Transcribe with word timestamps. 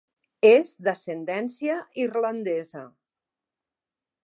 És 0.51 0.71
d'ascendència 0.87 1.77
irlandesa. 2.05 2.83